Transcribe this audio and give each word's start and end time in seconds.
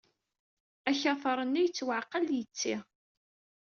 Akatar-nni 0.89 1.61
yettwaɛeqqel 1.63 2.25
yetti. 2.37 2.75